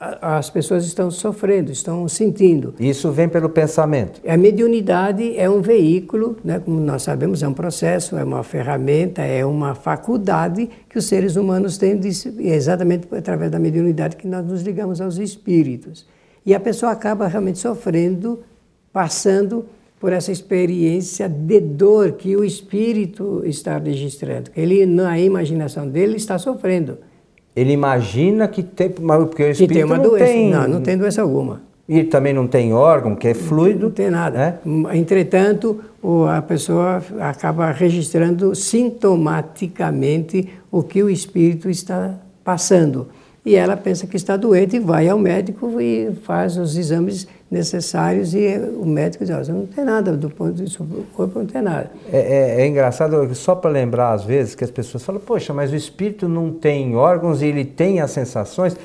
as 0.00 0.48
pessoas 0.48 0.84
estão 0.84 1.10
sofrendo, 1.10 1.72
estão 1.72 2.06
sentindo. 2.06 2.74
Isso 2.78 3.10
vem 3.10 3.28
pelo 3.28 3.48
pensamento. 3.48 4.20
A 4.26 4.36
mediunidade 4.36 5.36
é 5.36 5.50
um 5.50 5.60
veículo, 5.60 6.36
né, 6.44 6.60
como 6.60 6.78
nós 6.78 7.02
sabemos, 7.02 7.42
é 7.42 7.48
um 7.48 7.52
processo, 7.52 8.16
é 8.16 8.22
uma 8.22 8.44
ferramenta, 8.44 9.22
é 9.22 9.44
uma 9.44 9.74
faculdade 9.74 10.70
que 10.88 10.98
os 10.98 11.04
seres 11.06 11.34
humanos 11.34 11.78
têm, 11.78 11.98
de, 11.98 12.08
é 12.48 12.54
exatamente 12.54 13.08
através 13.12 13.50
da 13.50 13.58
mediunidade 13.58 14.16
que 14.16 14.28
nós 14.28 14.46
nos 14.46 14.62
ligamos 14.62 15.00
aos 15.00 15.18
espíritos. 15.18 16.06
E 16.46 16.54
a 16.54 16.60
pessoa 16.60 16.92
acaba 16.92 17.26
realmente 17.26 17.58
sofrendo, 17.58 18.40
passando 18.92 19.66
por 19.98 20.12
essa 20.12 20.30
experiência 20.30 21.28
de 21.28 21.60
dor 21.60 22.12
que 22.12 22.36
o 22.36 22.44
espírito 22.44 23.42
está 23.44 23.76
registrando. 23.78 24.48
Ele, 24.56 24.86
na 24.86 25.18
imaginação 25.18 25.88
dele, 25.88 26.16
está 26.16 26.38
sofrendo. 26.38 26.98
Ele 27.54 27.72
imagina 27.72 28.46
que 28.46 28.62
tem, 28.62 28.90
porque 28.90 29.42
o 29.42 29.50
espírito 29.50 29.74
tem 29.74 29.84
uma 29.84 29.96
não 29.96 30.04
doença. 30.04 30.24
tem, 30.24 30.50
não, 30.50 30.68
não 30.68 30.80
tem 30.80 30.96
doença 30.96 31.22
alguma. 31.22 31.62
E 31.88 32.04
também 32.04 32.34
não 32.34 32.46
tem 32.46 32.72
órgão, 32.72 33.16
que 33.16 33.28
é 33.28 33.34
fluido. 33.34 33.86
Não 33.86 33.90
tem 33.90 34.10
nada. 34.10 34.60
Né? 34.64 34.96
Entretanto, 34.96 35.80
a 36.30 36.42
pessoa 36.42 37.02
acaba 37.20 37.70
registrando 37.70 38.54
sintomaticamente 38.54 40.48
o 40.70 40.82
que 40.82 41.02
o 41.02 41.08
espírito 41.08 41.70
está 41.70 42.14
passando 42.44 43.08
e 43.48 43.54
ela 43.54 43.78
pensa 43.78 44.06
que 44.06 44.14
está 44.14 44.36
doente 44.36 44.76
e 44.76 44.78
vai 44.78 45.08
ao 45.08 45.18
médico 45.18 45.80
e 45.80 46.12
faz 46.22 46.58
os 46.58 46.76
exames 46.76 47.26
necessários 47.50 48.34
e 48.34 48.58
o 48.78 48.84
médico 48.84 49.24
diz, 49.24 49.48
não 49.48 49.66
tem 49.66 49.84
nada, 49.84 50.16
do 50.16 50.28
ponto 50.28 50.52
de 50.52 50.64
vista 50.64 50.84
do 50.84 51.04
corpo 51.14 51.38
não 51.38 51.46
tem 51.46 51.62
nada. 51.62 51.90
É, 52.12 52.18
é, 52.18 52.60
é 52.62 52.66
engraçado, 52.66 53.34
só 53.34 53.54
para 53.54 53.70
lembrar 53.70 54.12
às 54.12 54.24
vezes 54.24 54.54
que 54.54 54.64
as 54.64 54.70
pessoas 54.70 55.02
falam, 55.02 55.20
poxa, 55.20 55.54
mas 55.54 55.72
o 55.72 55.76
espírito 55.76 56.28
não 56.28 56.52
tem 56.52 56.94
órgãos 56.94 57.40
e 57.40 57.46
ele 57.46 57.64
tem 57.64 58.00
as 58.00 58.10
sensações. 58.10 58.76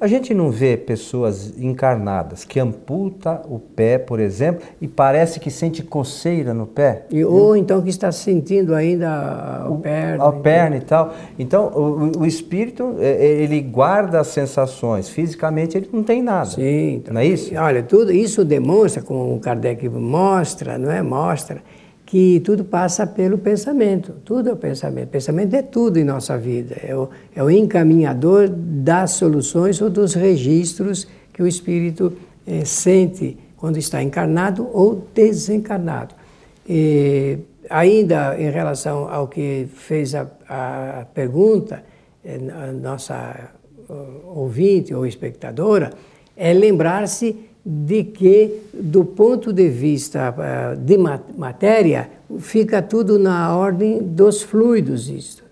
A 0.00 0.06
gente 0.06 0.32
não 0.32 0.48
vê 0.48 0.76
pessoas 0.76 1.58
encarnadas 1.58 2.44
que 2.44 2.60
amputa 2.60 3.42
o 3.48 3.58
pé, 3.58 3.98
por 3.98 4.20
exemplo, 4.20 4.62
e 4.80 4.86
parece 4.86 5.40
que 5.40 5.50
sente 5.50 5.82
coceira 5.82 6.54
no 6.54 6.68
pé. 6.68 7.06
E, 7.10 7.24
ou 7.24 7.56
então 7.56 7.82
que 7.82 7.88
está 7.88 8.12
sentindo 8.12 8.76
ainda 8.76 9.08
a, 9.08 9.70
perna. 9.82 10.24
A 10.24 10.32
perna 10.32 10.76
e 10.76 10.80
tal. 10.80 11.14
Então, 11.36 11.66
o, 11.74 12.20
o, 12.20 12.26
espírito, 12.26 12.94
é, 13.00 13.08
é, 13.08 13.26
ele 13.42 13.60
guarda 13.60 14.20
as 14.20 14.28
sensações. 14.28 15.08
Fisicamente, 15.08 15.76
ele 15.76 15.88
não 15.92 16.04
tem 16.04 16.22
nada. 16.22 16.50
Sim. 16.50 16.94
Então, 16.96 17.14
não 17.14 17.20
é 17.20 17.26
isso? 17.26 17.52
Olha, 17.56 17.82
tudo 17.82 18.12
isso 18.12 18.44
demonstra, 18.44 19.02
como 19.02 19.34
o 19.34 19.40
Kardec 19.40 19.88
mostra, 19.88 20.78
não 20.78 20.92
é? 20.92 21.02
Mostra 21.02 21.60
que 22.08 22.40
tudo 22.40 22.64
passa 22.64 23.06
pelo 23.06 23.36
pensamento. 23.36 24.14
Tudo 24.24 24.48
é 24.48 24.52
o 24.54 24.56
pensamento. 24.56 25.08
O 25.08 25.10
pensamento 25.10 25.52
é 25.52 25.60
tudo 25.60 25.98
em 25.98 26.04
nossa 26.04 26.38
vida. 26.38 26.74
É 26.82 26.96
o, 26.96 27.10
é 27.36 27.42
o 27.42 27.50
encaminhador 27.50 28.48
das 28.48 29.10
soluções 29.10 29.78
ou 29.82 29.90
dos 29.90 30.14
registros 30.14 31.06
que 31.34 31.42
o 31.42 31.46
espírito 31.46 32.14
é, 32.46 32.64
sente 32.64 33.36
quando 33.58 33.76
está 33.76 34.02
encarnado 34.02 34.66
ou 34.72 35.06
desencarnado. 35.14 36.14
E, 36.66 37.40
ainda 37.68 38.40
em 38.40 38.50
relação 38.50 39.06
ao 39.12 39.28
que 39.28 39.68
fez 39.74 40.14
a, 40.14 40.26
a 40.48 41.04
pergunta, 41.12 41.84
é, 42.24 42.36
a 42.36 42.72
nossa 42.72 43.50
ouvinte 44.24 44.94
ou 44.94 45.06
espectadora, 45.06 45.92
é 46.34 46.54
lembrar-se 46.54 47.47
de 47.70 48.02
que, 48.02 48.62
do 48.72 49.04
ponto 49.04 49.52
de 49.52 49.68
vista 49.68 50.34
uh, 50.34 50.74
de 50.74 50.96
matéria, 51.36 52.08
fica 52.38 52.80
tudo 52.80 53.18
na 53.18 53.54
ordem 53.54 53.98
dos 54.02 54.40
fluidos. 54.40 55.10
Isso. 55.10 55.44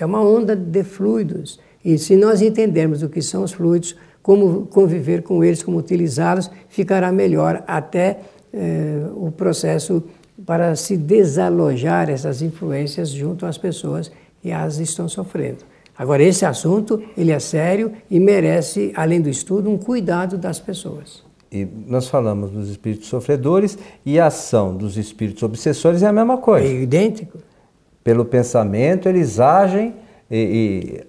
é 0.00 0.04
uma 0.04 0.20
onda 0.20 0.56
de 0.56 0.82
fluidos. 0.82 1.60
E 1.84 1.96
se 1.96 2.16
nós 2.16 2.42
entendermos 2.42 3.04
o 3.04 3.08
que 3.08 3.22
são 3.22 3.44
os 3.44 3.52
fluidos, 3.52 3.94
como 4.20 4.66
conviver 4.66 5.22
com 5.22 5.44
eles, 5.44 5.62
como 5.62 5.78
utilizá-los, 5.78 6.50
ficará 6.68 7.12
melhor 7.12 7.62
até 7.68 8.18
uh, 8.52 9.24
o 9.24 9.30
processo 9.30 10.02
para 10.44 10.74
se 10.74 10.96
desalojar 10.96 12.10
essas 12.10 12.42
influências 12.42 13.10
junto 13.10 13.46
às 13.46 13.56
pessoas 13.56 14.10
que 14.42 14.50
as 14.50 14.78
estão 14.78 15.08
sofrendo. 15.08 15.58
Agora, 15.96 16.20
esse 16.20 16.44
assunto, 16.44 17.00
ele 17.16 17.30
é 17.30 17.38
sério 17.38 17.92
e 18.10 18.18
merece, 18.18 18.92
além 18.96 19.20
do 19.20 19.28
estudo, 19.28 19.70
um 19.70 19.78
cuidado 19.78 20.36
das 20.36 20.58
pessoas. 20.58 21.27
E 21.50 21.66
nós 21.86 22.08
falamos 22.08 22.50
dos 22.50 22.68
espíritos 22.68 23.08
sofredores 23.08 23.78
e 24.04 24.20
a 24.20 24.26
ação 24.26 24.76
dos 24.76 24.96
espíritos 24.96 25.42
obsessores 25.42 26.02
é 26.02 26.06
a 26.06 26.12
mesma 26.12 26.36
coisa. 26.36 26.66
É 26.66 26.82
idêntico. 26.82 27.38
Pelo 28.04 28.24
pensamento, 28.24 29.08
eles 29.08 29.40
agem 29.40 29.94
e, 30.30 30.36
e 31.00 31.06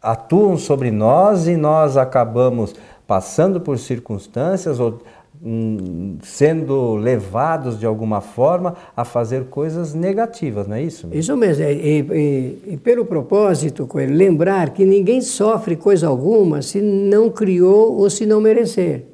atuam 0.00 0.56
sobre 0.56 0.90
nós 0.90 1.46
e 1.46 1.56
nós 1.56 1.96
acabamos 1.96 2.74
passando 3.06 3.60
por 3.60 3.78
circunstâncias 3.78 4.78
ou 4.78 5.00
hum, 5.42 6.16
sendo 6.22 6.94
levados 6.94 7.78
de 7.78 7.84
alguma 7.84 8.20
forma 8.20 8.76
a 8.96 9.04
fazer 9.04 9.46
coisas 9.46 9.92
negativas, 9.92 10.68
não 10.68 10.76
é 10.76 10.82
isso? 10.82 11.08
Mesmo? 11.08 11.20
Isso 11.20 11.36
mesmo. 11.36 11.64
E, 11.64 12.00
e, 12.00 12.72
e 12.74 12.76
pelo 12.76 13.04
propósito, 13.04 13.88
lembrar 13.94 14.70
que 14.70 14.84
ninguém 14.84 15.20
sofre 15.20 15.74
coisa 15.74 16.06
alguma 16.06 16.62
se 16.62 16.80
não 16.80 17.28
criou 17.28 17.98
ou 17.98 18.08
se 18.08 18.24
não 18.24 18.40
merecer. 18.40 19.09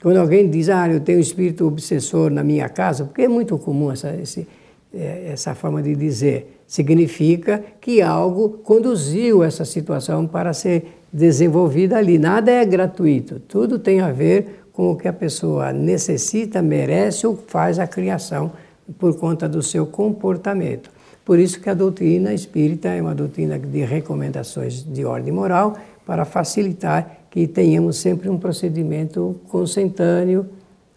Quando 0.00 0.18
alguém 0.18 0.48
diz, 0.48 0.68
ah, 0.68 0.88
eu 0.88 1.00
tenho 1.00 1.18
um 1.18 1.20
espírito 1.20 1.66
obsessor 1.66 2.30
na 2.30 2.44
minha 2.44 2.68
casa, 2.68 3.04
porque 3.04 3.22
é 3.22 3.28
muito 3.28 3.58
comum 3.58 3.90
essa, 3.90 4.14
esse, 4.14 4.46
é, 4.94 5.30
essa 5.32 5.54
forma 5.54 5.82
de 5.82 5.94
dizer, 5.96 6.60
significa 6.66 7.62
que 7.80 8.00
algo 8.00 8.50
conduziu 8.62 9.42
essa 9.42 9.64
situação 9.64 10.26
para 10.26 10.52
ser 10.52 10.98
desenvolvida 11.12 11.96
ali. 11.96 12.18
Nada 12.18 12.50
é 12.50 12.64
gratuito, 12.64 13.40
tudo 13.40 13.78
tem 13.78 14.00
a 14.00 14.12
ver 14.12 14.64
com 14.72 14.92
o 14.92 14.96
que 14.96 15.08
a 15.08 15.12
pessoa 15.12 15.72
necessita, 15.72 16.62
merece 16.62 17.26
ou 17.26 17.36
faz 17.36 17.80
a 17.80 17.86
criação 17.86 18.52
por 18.98 19.18
conta 19.18 19.48
do 19.48 19.62
seu 19.62 19.84
comportamento. 19.84 20.90
Por 21.28 21.38
isso 21.38 21.60
que 21.60 21.68
a 21.68 21.74
doutrina 21.74 22.32
espírita 22.32 22.88
é 22.88 23.02
uma 23.02 23.14
doutrina 23.14 23.58
de 23.58 23.84
recomendações 23.84 24.82
de 24.82 25.04
ordem 25.04 25.30
moral 25.30 25.76
para 26.06 26.24
facilitar 26.24 27.18
que 27.30 27.46
tenhamos 27.46 27.98
sempre 27.98 28.30
um 28.30 28.38
procedimento 28.38 29.38
consentâneo 29.46 30.46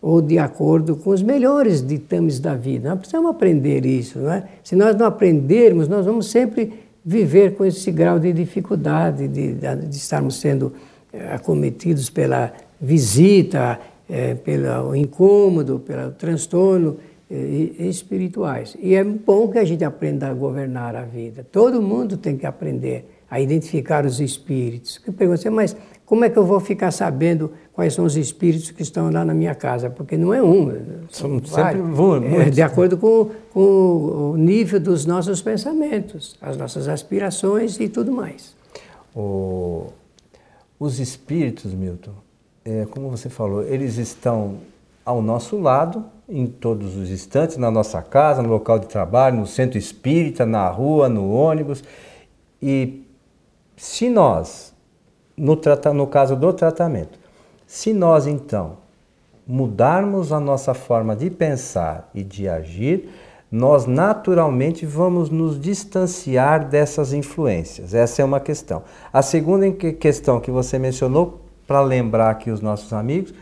ou 0.01 0.21
de 0.21 0.39
acordo 0.39 0.95
com 0.95 1.09
os 1.09 1.21
melhores 1.21 1.85
ditames 1.85 2.39
da 2.39 2.55
vida. 2.55 2.87
Nós 2.87 2.99
precisamos 2.99 3.29
aprender 3.29 3.85
isso, 3.85 4.19
não 4.19 4.31
é? 4.31 4.45
Se 4.63 4.73
nós 4.73 4.95
não 4.95 5.05
aprendermos, 5.05 5.89
nós 5.89 6.05
vamos 6.05 6.31
sempre 6.31 6.71
viver 7.03 7.55
com 7.55 7.65
esse 7.65 7.91
grau 7.91 8.17
de 8.17 8.31
dificuldade 8.31 9.27
de, 9.27 9.55
de 9.55 9.97
estarmos 9.97 10.39
sendo 10.39 10.71
eh, 11.11 11.33
acometidos 11.33 12.09
pela 12.09 12.53
visita, 12.79 13.77
é, 14.09 14.33
pelo 14.35 14.95
incômodo, 14.95 15.79
pelo 15.79 16.11
transtorno 16.11 16.95
espirituais. 17.31 18.75
E 18.79 18.93
é 18.93 19.03
bom 19.03 19.47
que 19.47 19.57
a 19.57 19.63
gente 19.63 19.83
aprenda 19.83 20.27
a 20.27 20.33
governar 20.33 20.95
a 20.95 21.03
vida. 21.03 21.45
Todo 21.49 21.81
mundo 21.81 22.17
tem 22.17 22.37
que 22.37 22.45
aprender 22.45 23.05
a 23.29 23.39
identificar 23.39 24.05
os 24.05 24.19
espíritos. 24.19 24.99
Eu 25.07 25.13
pergunto, 25.13 25.49
mas 25.51 25.75
como 26.05 26.25
é 26.25 26.29
que 26.29 26.37
eu 26.37 26.45
vou 26.45 26.59
ficar 26.59 26.91
sabendo 26.91 27.53
quais 27.71 27.93
são 27.93 28.03
os 28.03 28.17
espíritos 28.17 28.69
que 28.71 28.81
estão 28.81 29.09
lá 29.09 29.23
na 29.23 29.33
minha 29.33 29.55
casa? 29.55 29.89
Porque 29.89 30.17
não 30.17 30.33
é 30.33 30.43
um, 30.43 30.69
são 31.09 31.41
sempre 31.45 31.81
vários. 31.81 32.33
É, 32.33 32.49
de 32.49 32.61
acordo 32.61 32.97
com, 32.97 33.31
com, 33.53 34.31
o 34.33 34.35
nível 34.35 34.81
dos 34.81 35.05
nossos 35.05 35.41
pensamentos, 35.41 36.35
as 36.41 36.57
nossas 36.57 36.89
aspirações 36.89 37.79
e 37.79 37.87
tudo 37.87 38.11
mais. 38.11 38.53
O, 39.15 39.87
os 40.77 40.99
espíritos, 40.99 41.73
Milton, 41.73 42.11
é, 42.65 42.85
como 42.91 43.09
você 43.09 43.29
falou, 43.29 43.63
eles 43.63 43.97
estão 43.97 44.57
ao 45.05 45.21
nosso 45.21 45.59
lado 45.59 46.05
em 46.27 46.47
todos 46.47 46.95
os 46.95 47.09
instantes, 47.09 47.57
na 47.57 47.69
nossa 47.69 48.01
casa, 48.01 48.41
no 48.41 48.49
local 48.49 48.79
de 48.79 48.87
trabalho, 48.87 49.37
no 49.37 49.47
centro 49.47 49.77
espírita, 49.77 50.45
na 50.45 50.67
rua, 50.69 51.09
no 51.09 51.31
ônibus. 51.31 51.83
E 52.61 53.03
se 53.75 54.09
nós 54.09 54.71
no, 55.41 55.59
no 55.93 56.07
caso 56.07 56.35
do 56.35 56.53
tratamento. 56.53 57.19
Se 57.65 57.93
nós 57.93 58.27
então 58.27 58.77
mudarmos 59.47 60.31
a 60.31 60.39
nossa 60.39 60.73
forma 60.73 61.15
de 61.15 61.29
pensar 61.31 62.09
e 62.13 62.23
de 62.23 62.47
agir, 62.47 63.09
nós 63.51 63.85
naturalmente 63.85 64.85
vamos 64.85 65.29
nos 65.29 65.59
distanciar 65.59 66.69
dessas 66.69 67.11
influências. 67.11 67.93
Essa 67.93 68.21
é 68.21 68.25
uma 68.25 68.39
questão. 68.39 68.83
A 69.11 69.21
segunda 69.21 69.69
questão 69.71 70.39
que 70.39 70.51
você 70.51 70.77
mencionou, 70.77 71.41
para 71.67 71.81
lembrar 71.81 72.29
aqui 72.29 72.51
os 72.51 72.61
nossos 72.61 72.93
amigos, 72.93 73.33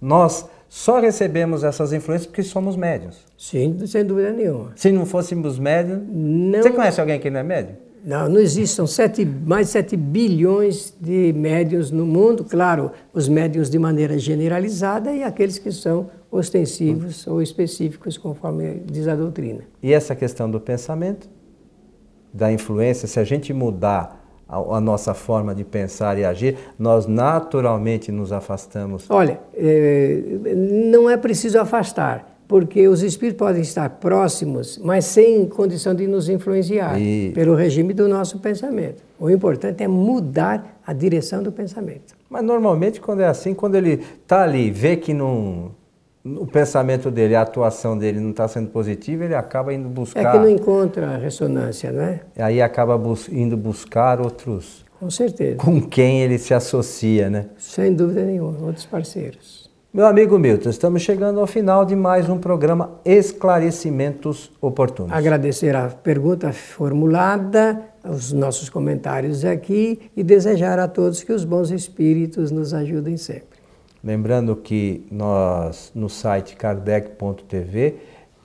nós 0.00 0.48
só 0.68 1.00
recebemos 1.00 1.64
essas 1.64 1.92
influências 1.92 2.26
porque 2.26 2.42
somos 2.42 2.76
médios. 2.76 3.24
Sim, 3.36 3.78
sem 3.86 4.04
dúvida 4.04 4.30
nenhuma. 4.32 4.72
Se 4.76 4.92
não 4.92 5.06
fôssemos 5.06 5.58
médios. 5.58 5.98
Não... 6.06 6.62
Você 6.62 6.70
conhece 6.70 7.00
alguém 7.00 7.18
que 7.18 7.30
não 7.30 7.40
é 7.40 7.42
médio? 7.42 7.76
Não, 8.04 8.28
não 8.28 8.40
existem 8.40 8.86
sete, 8.86 9.24
mais 9.24 9.66
de 9.66 9.72
7 9.72 9.96
bilhões 9.96 10.94
de 11.00 11.32
médiums 11.32 11.90
no 11.90 12.06
mundo, 12.06 12.44
claro, 12.44 12.92
os 13.12 13.28
médiums 13.28 13.68
de 13.68 13.78
maneira 13.78 14.18
generalizada 14.18 15.12
e 15.12 15.22
aqueles 15.22 15.58
que 15.58 15.72
são 15.72 16.08
ostensivos 16.30 17.26
ou 17.26 17.42
específicos, 17.42 18.16
conforme 18.16 18.82
diz 18.86 19.08
a 19.08 19.16
doutrina. 19.16 19.62
E 19.82 19.92
essa 19.92 20.14
questão 20.14 20.50
do 20.50 20.60
pensamento, 20.60 21.28
da 22.32 22.52
influência, 22.52 23.08
se 23.08 23.18
a 23.18 23.24
gente 23.24 23.52
mudar 23.52 24.17
a, 24.48 24.80
nossa 24.80 25.12
forma 25.12 25.54
de 25.54 25.62
pensar 25.62 26.18
e 26.18 26.24
agir, 26.24 26.56
nós 26.78 27.06
naturalmente 27.06 28.10
nos 28.10 28.32
afastamos? 28.32 29.04
Olha, 29.10 29.38
é, 29.54 30.22
não 30.56 31.10
é 31.10 31.16
preciso 31.16 31.60
afastar, 31.60 32.38
porque 32.48 32.88
os 32.88 33.02
espíritos 33.02 33.38
podem 33.38 33.60
estar 33.60 33.90
próximos, 33.90 34.78
mas 34.78 35.04
sem 35.04 35.46
condição 35.46 35.94
de 35.94 36.06
nos 36.06 36.30
influenciar 36.30 36.98
e... 36.98 37.30
pelo 37.34 37.54
regime 37.54 37.92
do 37.92 38.08
nosso 38.08 38.38
pensamento. 38.38 39.02
O 39.20 39.28
importante 39.28 39.82
é 39.82 39.88
mudar 39.88 40.80
a 40.86 40.94
direção 40.94 41.42
do 41.42 41.52
pensamento. 41.52 42.16
Mas 42.30 42.42
normalmente 42.42 43.00
quando 43.00 43.20
é 43.20 43.26
assim, 43.26 43.52
quando 43.52 43.74
ele 43.74 44.02
está 44.22 44.44
ali, 44.44 44.70
vê 44.70 44.96
que 44.96 45.12
não, 45.12 45.72
o 46.24 46.46
pensamento 46.46 47.10
dele, 47.10 47.34
a 47.34 47.42
atuação 47.42 47.96
dele 47.96 48.20
não 48.20 48.30
está 48.30 48.46
sendo 48.48 48.68
positiva, 48.70 49.24
ele 49.24 49.34
acaba 49.34 49.72
indo 49.72 49.88
buscar. 49.88 50.20
É 50.20 50.32
que 50.32 50.38
não 50.38 50.48
encontra 50.48 51.16
ressonância, 51.16 51.92
não 51.92 52.02
é? 52.02 52.20
Aí 52.38 52.60
acaba 52.60 52.98
bus 52.98 53.28
indo 53.28 53.56
buscar 53.56 54.20
outros. 54.20 54.84
Com 54.98 55.10
certeza. 55.10 55.56
Com 55.56 55.80
quem 55.80 56.22
ele 56.22 56.38
se 56.38 56.52
associa, 56.52 57.30
né? 57.30 57.46
Sem 57.56 57.94
dúvida 57.94 58.24
nenhuma, 58.24 58.58
outros 58.66 58.84
parceiros. 58.84 59.68
Meu 59.92 60.06
amigo 60.06 60.38
Milton, 60.38 60.68
estamos 60.68 61.02
chegando 61.02 61.40
ao 61.40 61.46
final 61.46 61.84
de 61.84 61.96
mais 61.96 62.28
um 62.28 62.36
programa 62.36 63.00
Esclarecimentos 63.04 64.52
Oportunos. 64.60 65.12
Agradecer 65.12 65.74
a 65.74 65.88
pergunta 65.88 66.52
formulada, 66.52 67.80
os 68.04 68.32
nossos 68.32 68.68
comentários 68.68 69.44
aqui 69.44 69.98
e 70.16 70.22
desejar 70.22 70.78
a 70.78 70.86
todos 70.86 71.22
que 71.22 71.32
os 71.32 71.42
bons 71.42 71.70
espíritos 71.70 72.50
nos 72.50 72.74
ajudem 72.74 73.16
sempre. 73.16 73.57
Lembrando 74.02 74.54
que 74.54 75.04
nós, 75.10 75.90
no 75.94 76.08
site 76.08 76.54
kardec.tv, 76.54 77.96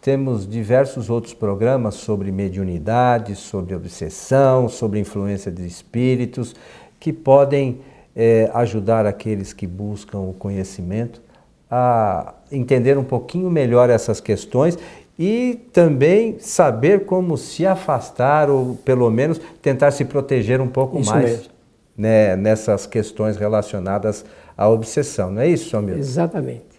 temos 0.02 0.48
diversos 0.48 1.10
outros 1.10 1.34
programas 1.34 1.96
sobre 1.96 2.32
mediunidade, 2.32 3.36
sobre 3.36 3.76
obsessão, 3.76 4.68
sobre 4.68 5.00
influência 5.00 5.52
de 5.52 5.66
espíritos, 5.66 6.56
que 7.00 7.14
podem 7.14 7.82
é, 8.16 8.50
ajudar 8.54 9.06
aqueles 9.06 9.54
que 9.54 9.68
buscam 9.68 10.20
o 10.20 10.34
conhecimento 10.34 11.22
a 11.70 12.34
entender 12.52 12.98
um 12.98 13.04
pouquinho 13.04 13.50
melhor 13.50 13.90
essas 13.90 14.20
questões 14.20 14.78
e 15.18 15.60
também 15.72 16.38
saber 16.40 17.06
como 17.06 17.38
se 17.38 17.66
afastar 17.66 18.50
ou 18.50 18.76
pelo 18.76 19.10
menos 19.10 19.40
tentar 19.62 19.92
se 19.92 20.06
proteger 20.06 20.60
um 20.60 20.68
pouco 20.68 21.00
Isso 21.00 21.12
mais 21.12 21.50
né, 21.98 22.36
nessas 22.36 22.86
questões 22.86 23.38
relacionadas 23.38 24.26
à 24.58 24.68
obsessão. 24.70 25.32
Não 25.32 25.42
é 25.42 25.48
isso, 25.48 25.70
Samir? 25.70 25.98
Exatamente. 25.98 26.74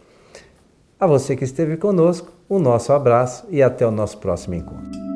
A 0.98 1.06
você 1.06 1.37
que 1.37 1.44
esteve 1.44 1.76
conosco, 1.76 2.32
o 2.48 2.58
nosso 2.58 2.92
abraço 2.92 3.46
e 3.50 3.62
até 3.62 3.87
o 3.87 3.90
nosso 3.90 4.18
próximo 4.18 4.54
encontro. 4.54 5.13